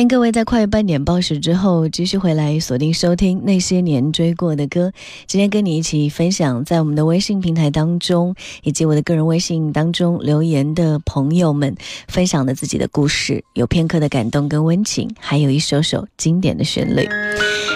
[0.00, 4.90] 欢迎各位在跨越半点报时之后继续回来锁定收听那些年追过的歌。
[5.26, 11.76] 今天跟你一起分享在我们的微信平台当中以及我的个人微信当中留言的朋友们
[12.08, 17.06] 分享的自己的故事，有片刻的感动跟温情，还有一首首经典的旋律。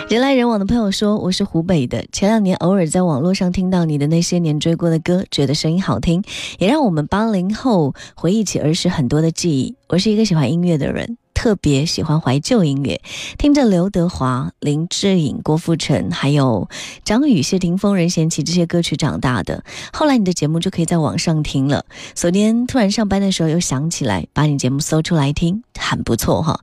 [0.08, 6.25] 人来人往的朋友说我是湖北的，前两年偶尔在网络上听到你的那些年追过的歌，觉得声音好听，
[6.58, 9.77] 也让我们八零后回忆起儿时很多的记忆。
[9.91, 11.19] 我是一个喜欢音乐的人。
[11.34, 13.02] 特别喜欢怀旧音乐，
[13.36, 16.68] 听着刘德华、林志颖、郭富城，还有
[17.04, 19.62] 张宇、谢霆锋、任贤齐这些歌曲长大的。
[19.92, 21.84] 后来你的节目就可以在网上听了。
[22.14, 26.60] 昨天突然上班的时候又想起来，把你节目搜出来听，很不错哈。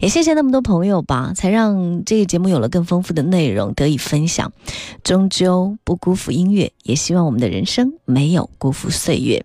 [0.00, 4.52] 也谢谢那么多朋友吧，才让这个节目有了更丰富的内容得以分享。
[5.04, 9.44] 终究不辜负音乐，也希望我们的人生没有辜负岁月。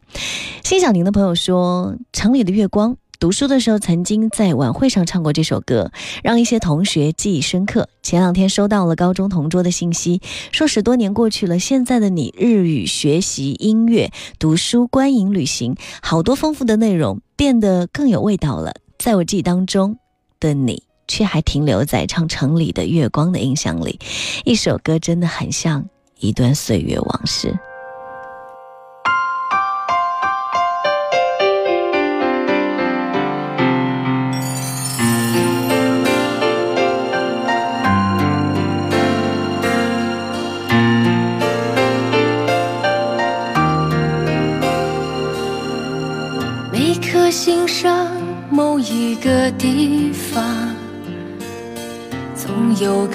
[0.64, 5.92] 欣赏您的朋友说：“城里的月光。”读书的时候，曾经在晚会上唱过这首歌，
[6.24, 7.90] 让一些同学记忆深刻。
[8.04, 18.74] 前两天收到了高中同桌的信息，说十多年过去了，现在的你日语学习、音乐、读书、观影、旅行，好多丰富的内容变得更有味道了。
[19.00, 19.98] 在我记忆当中
[20.40, 24.00] 的你，却还停留在唱城里的月光的印象里。
[24.46, 25.84] 一首歌真的很像
[26.20, 27.58] 一段岁月往事。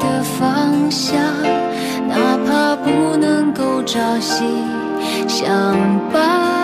[0.00, 1.14] 的方向，
[2.08, 4.44] 哪怕不能够朝夕
[5.26, 5.74] 相
[6.12, 6.55] 伴。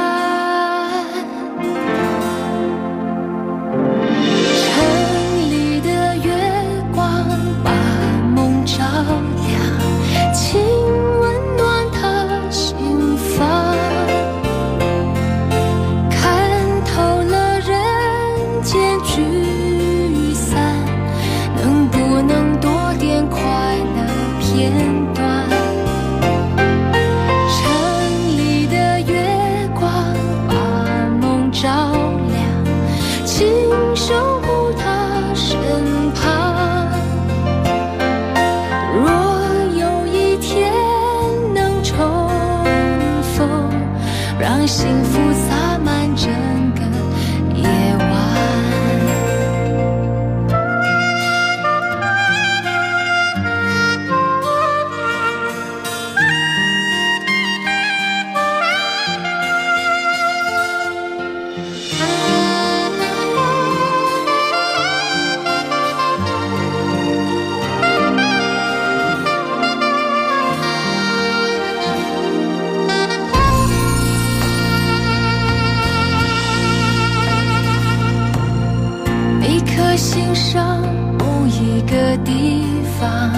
[80.52, 80.82] 上
[81.18, 82.66] 某一个地
[83.00, 83.32] 方，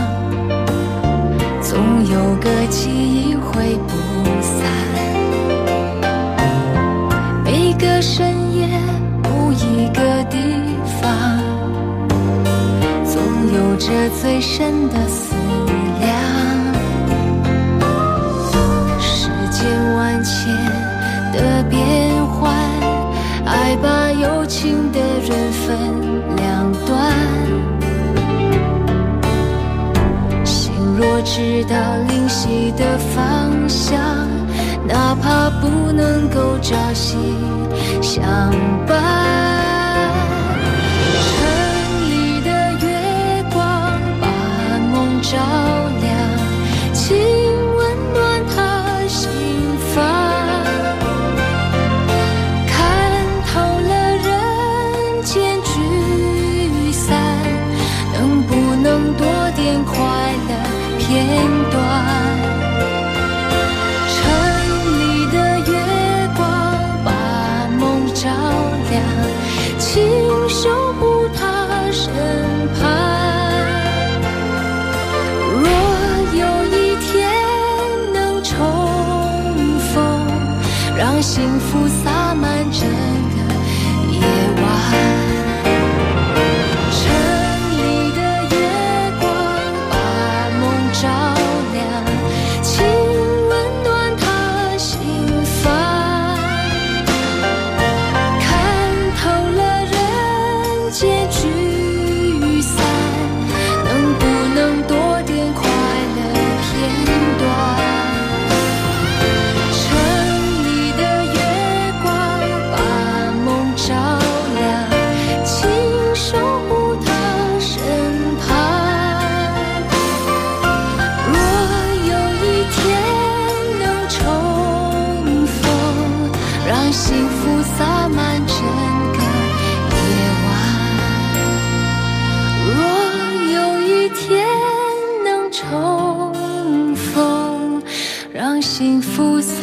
[1.62, 3.94] 总有个记忆会不
[4.42, 4.66] 散。
[7.44, 8.66] 每个深夜
[9.22, 10.38] 某一个地
[11.00, 11.38] 方，
[13.04, 13.22] 总
[13.54, 13.86] 有着
[14.20, 15.06] 最深的。
[15.06, 15.23] 思。
[31.74, 33.98] 到灵犀的方向，
[34.86, 37.16] 哪怕不能够朝夕
[38.00, 38.22] 相
[38.86, 39.33] 伴。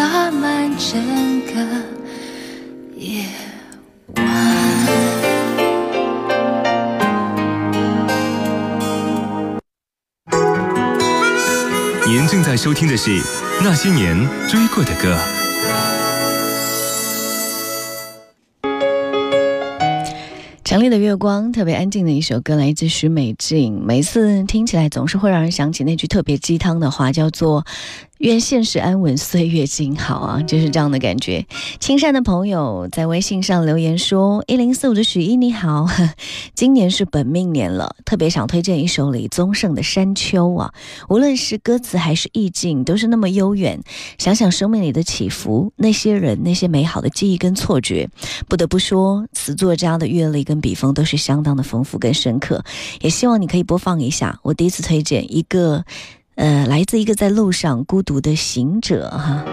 [0.01, 0.99] 洒满整
[1.41, 1.53] 个
[2.97, 3.23] 夜。
[12.07, 13.11] 您正在收听的是
[13.63, 14.17] 那些年
[14.49, 15.15] 追过的歌。
[20.63, 23.79] 强烈的月光，特别安静的一首歌，来自许美静。
[23.85, 27.63] 每次听起来，总是会让人想起那句特别鸡汤的话，叫做。
[28.21, 31.43] 愿现实安稳，岁月静好啊，就是这样的感觉。
[31.79, 35.87] 青山的朋友在微信上留言说：“一零四五的许一你好，
[36.53, 40.71] 今年是本命年了，特别想推荐一首李宗盛的《山丘》啊，
[41.09, 43.81] 无论是歌词还是意境，都是那么悠远。
[44.19, 48.07] 想想生命里的起伏，那些人，那些美好的记忆跟错觉，
[48.47, 52.63] 不得不说，词作家的阅历跟笔锋都是相当的丰富跟深刻。
[53.01, 54.37] 也希望你可以播放一下。
[54.43, 55.83] 我第一次推荐一个。”
[56.41, 59.45] 呃，来自一个在路上孤独的行者哈，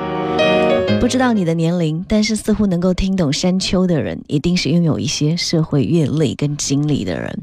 [0.98, 7.42] 不知道你的年龄，但是似乎能够听懂山丘的人，一定是拥有一些社会阅历跟经历的人。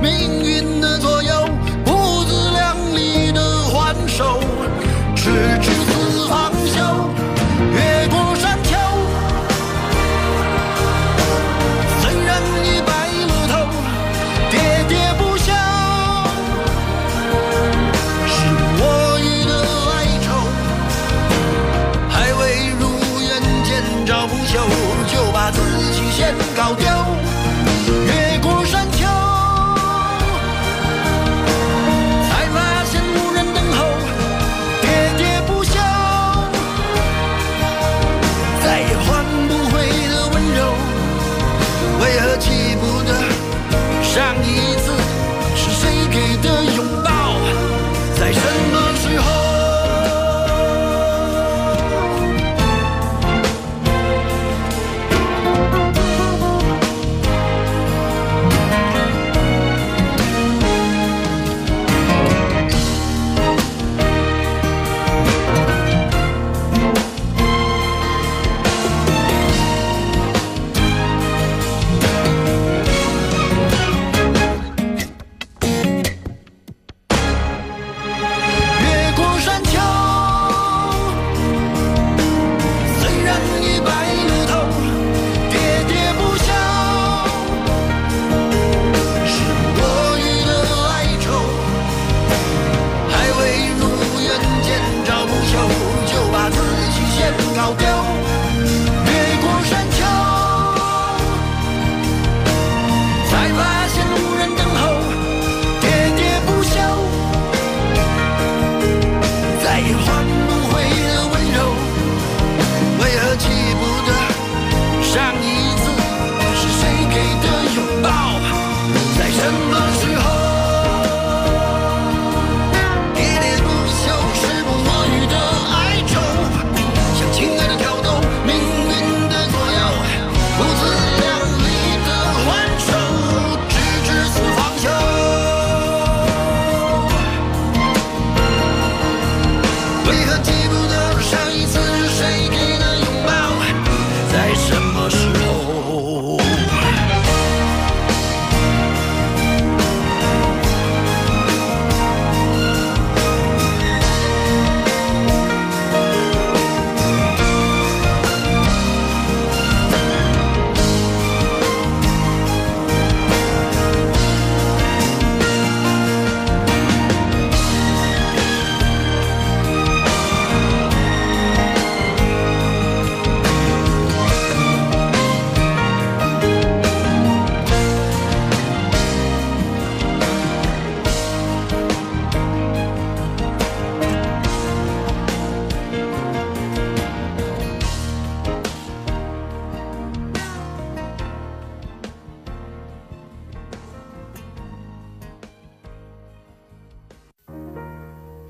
[0.00, 0.79] 命运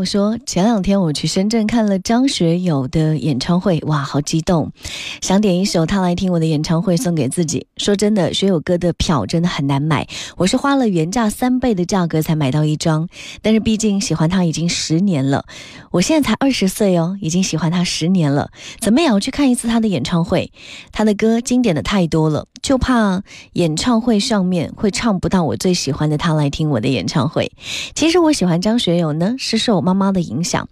[0.00, 4.72] 我说，前两天我去深圳看了张学友的演唱会，哇，好激动，
[5.20, 7.66] 想点一首他来听我的演唱会送给自己。
[7.76, 10.06] 说真的，学友哥的票真的很难买，
[10.38, 13.10] 我是花了原价三倍的价格才买到一张。
[13.42, 15.44] 但是毕竟喜欢他已经十年了，
[15.90, 18.48] 我现在才二十岁哦，已经喜欢他十年了，
[18.80, 20.50] 怎么也要去看一次他的演唱会。
[20.92, 27.52] 他的歌经典的太多了，就怕演唱会上面会唱不到我最喜欢的他来听我的演唱会。
[27.94, 29.10] 其实我喜欢张学友。
[29.10, 30.68] 呢是受妈妈妈的影响，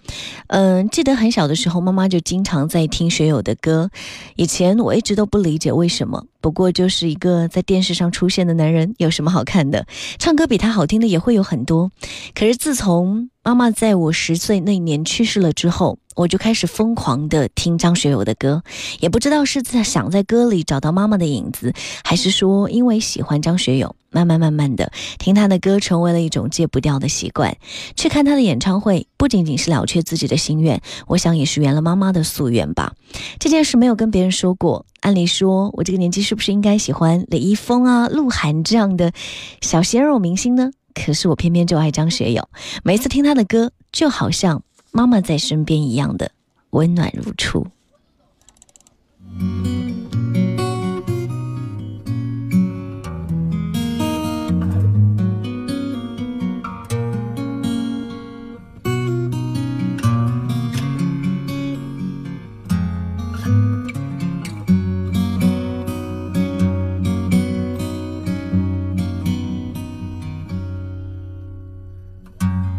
[0.49, 3.91] 嗯，记得很小的时候，妈妈就经常在听学友的歌。
[4.37, 9.87] 以前我一直都不理解为什么，不过就是一个在电视上出现的男人，有什么好看的？
[10.19, 11.91] 唱歌比他好听的也会有很多。
[12.35, 18.65] 可是自从妈妈在我十岁那年去世了之后，我就开始疯狂的听张学友的歌，
[18.99, 21.73] 也不知道是在想在歌里找到妈妈的影子，
[22.03, 27.57] 还是说因为喜欢张学友，慢慢慢慢的听他的歌成为了一种戒不掉的习惯。
[27.95, 32.95] 去看他的演唱会，不仅仅是了却自己的心愿，我想也是圆了妈妈的夙愿吧。
[33.39, 39.13] 这件事没有跟别人说过，按理说我这个年纪是不是应该喜欢李易峰啊、鹿晗这样的
[39.61, 40.73] 小鲜肉明星呢？
[40.95, 42.49] 可是我偏偏就爱张学友，
[42.83, 44.65] 每次听他的歌，就好像。
[44.91, 46.31] 妈妈在身边一样的
[46.71, 47.67] 温暖如初。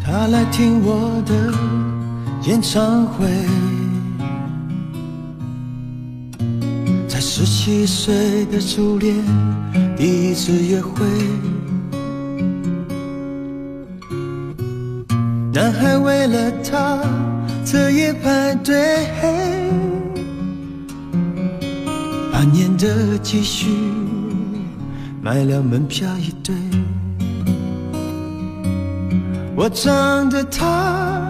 [0.02, 1.79] 他来听我的。
[2.44, 3.26] 演唱会，
[7.06, 9.14] 在十七岁的初恋
[9.94, 11.04] 第一次约会，
[15.52, 16.98] 男孩为了她
[17.62, 19.06] 彻夜排队，
[22.32, 23.68] 半年的积蓄
[25.20, 26.54] 买了门票一对，
[29.54, 31.29] 我唱的他。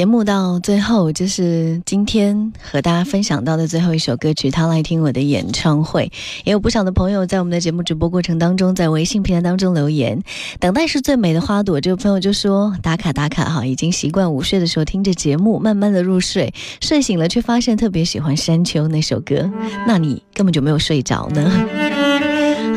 [0.00, 6.10] 节目到最后就是今天和大家分享到的最后一首歌曲，他来听我的演唱会。
[6.44, 10.22] 也有不少的朋友在我们的节目直播过程当中，在微信平台当中留言。
[10.58, 19.50] 等待是最美的花朵，这位朋友就说打卡打卡哈，已经习惯午睡的时候听着节目，慢慢的入睡，睡醒了却发现特别喜欢山丘那首歌，
[19.86, 21.79] 那你根本就没有睡着呢。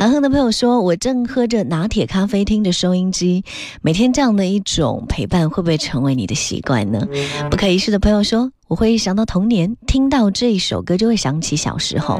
[0.03, 3.45] 韩恒的朋友说：“我正喝着拿铁咖啡，听着收音机，
[3.81, 7.07] 每天这样的一种陪伴，会不会成为你的习惯呢？”
[7.49, 8.51] 不可一世的朋友说。
[8.73, 12.19] 我会想到童年，听到这一首歌就会想起小时候。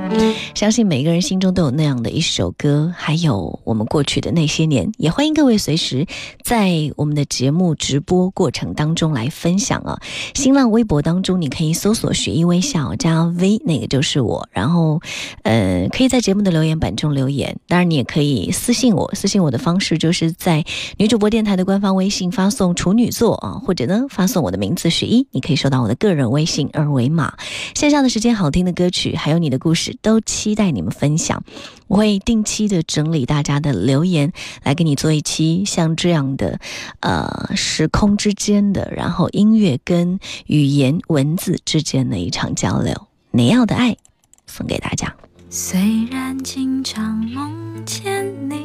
[0.53, 4.91] 相信每个人心中都有那样的一首歌，还有我们过去的那些年。
[4.99, 6.05] 也欢迎各位随时
[6.43, 9.99] 在我们的节目直播过程当中来分享啊。
[10.35, 14.47] 新浪微博当中你可以搜索“雪一微笑”加 V，那个就是我。
[14.51, 15.01] 然后，
[15.41, 17.57] 呃，可以在节目的留言板中留言。
[17.67, 20.63] 当然，你也可以私信我，私信我的方式就是在
[20.97, 26.42] 女主播电台的官方微信发送“处女座”啊，或者呢发送我的名字“雪一”，你可以收到我的个人微。
[26.43, 27.38] 微信二维码，
[27.73, 31.41] 线上的时间好听的歌曲，还有你的故事，都期待你们分享。
[31.88, 36.60] 我会定期的整理大家的留言，来给你做一期像这样的，
[36.99, 43.08] 呃，时空之间的，然后音乐跟语言文字之间的一场交流。
[43.32, 43.95] 你要的爱，
[44.45, 45.15] 送给大家。
[45.49, 48.58] 虽然经常梦见你，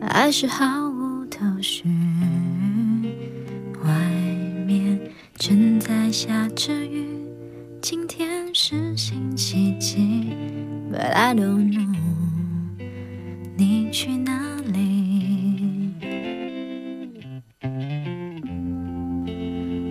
[0.00, 1.84] 还是毫无头绪。
[5.44, 7.04] 正在下着雨，
[7.80, 9.98] 今天是星期几
[10.88, 11.96] ？But I don't know，
[13.56, 14.40] 你去哪
[14.72, 15.90] 里？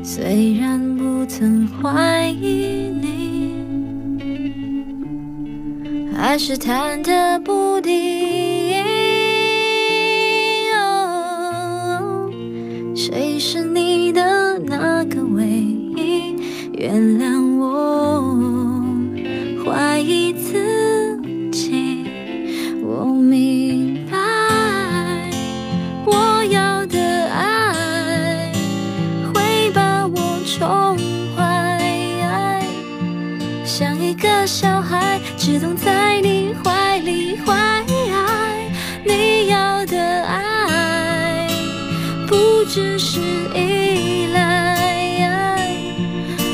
[0.02, 3.56] 虽然不曾怀疑你，
[6.16, 8.51] 还是忐忑不定。
[13.04, 16.36] 谁是你的那个唯一？
[16.74, 18.31] 原谅我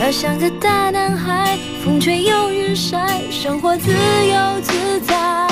[0.07, 5.46] 要像个大男孩，风吹又日晒，生活自由自在。